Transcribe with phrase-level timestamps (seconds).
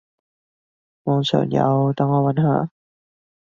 [1.03, 2.71] 網上有，等我揾下